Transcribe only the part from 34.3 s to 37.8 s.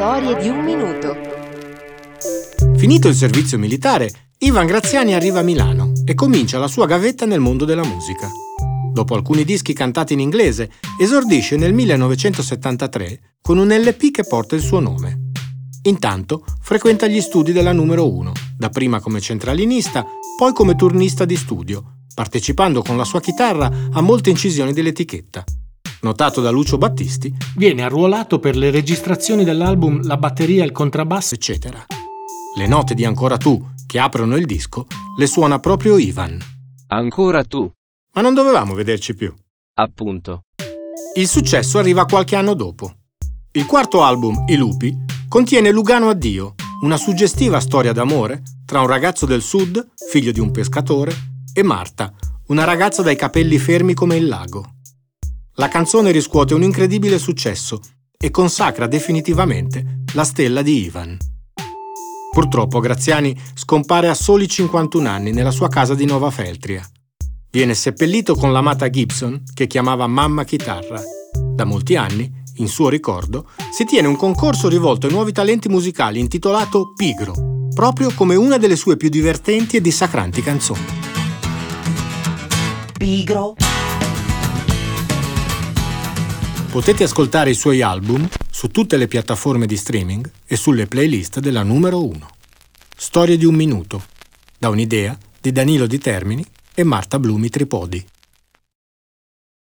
il disco, le suona proprio Ivan. Ancora tu,